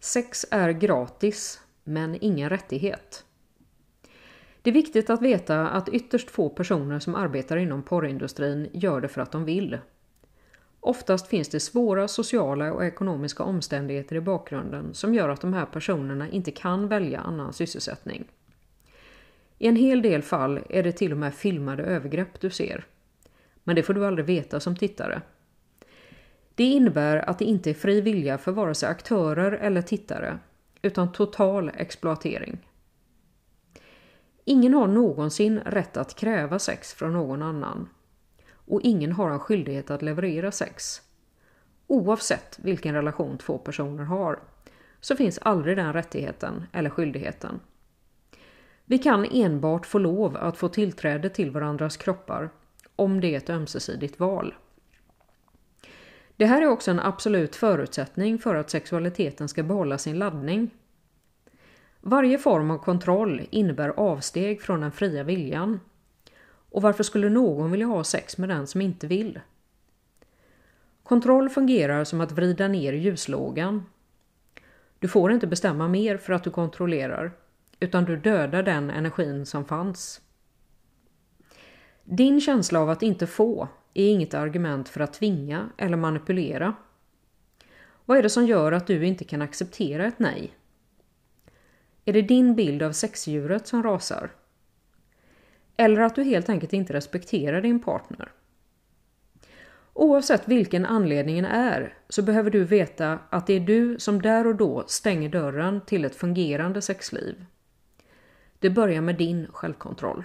[0.00, 3.24] Sex är gratis, men ingen rättighet.
[4.62, 9.08] Det är viktigt att veta att ytterst få personer som arbetar inom porrindustrin gör det
[9.08, 9.78] för att de vill.
[10.80, 15.66] Oftast finns det svåra sociala och ekonomiska omständigheter i bakgrunden som gör att de här
[15.66, 18.24] personerna inte kan välja annan sysselsättning.
[19.58, 22.86] I en hel del fall är det till och med filmade övergrepp du ser.
[23.64, 25.22] Men det får du aldrig veta som tittare.
[26.58, 30.38] Det innebär att det inte är fri vilja för vare sig aktörer eller tittare,
[30.82, 32.68] utan total exploatering.
[34.44, 37.88] Ingen har någonsin rätt att kräva sex från någon annan.
[38.52, 41.02] Och ingen har en skyldighet att leverera sex.
[41.86, 44.38] Oavsett vilken relation två personer har
[45.00, 47.60] så finns aldrig den rättigheten eller skyldigheten.
[48.84, 52.50] Vi kan enbart få lov att få tillträde till varandras kroppar
[52.96, 54.54] om det är ett ömsesidigt val.
[56.38, 60.70] Det här är också en absolut förutsättning för att sexualiteten ska behålla sin laddning.
[62.00, 65.80] Varje form av kontroll innebär avsteg från den fria viljan.
[66.70, 69.40] Och varför skulle någon vilja ha sex med den som inte vill?
[71.02, 73.86] Kontroll fungerar som att vrida ner ljuslågan.
[74.98, 77.32] Du får inte bestämma mer för att du kontrollerar,
[77.80, 80.20] utan du dödar den energin som fanns.
[82.04, 83.68] Din känsla av att inte få
[84.02, 86.74] är inget argument för att tvinga eller manipulera.
[88.04, 90.54] Vad är det som gör att du inte kan acceptera ett nej?
[92.04, 94.30] Är det din bild av sexdjuret som rasar?
[95.76, 98.32] Eller att du helt enkelt inte respekterar din partner?
[99.92, 104.56] Oavsett vilken anledningen är så behöver du veta att det är du som där och
[104.56, 107.44] då stänger dörren till ett fungerande sexliv.
[108.58, 110.24] Det börjar med din självkontroll.